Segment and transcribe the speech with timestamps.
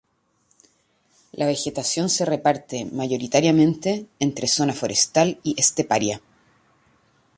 [1.31, 6.21] La vegetación se reparte mayoritariamente entre zona forestal y esteparia.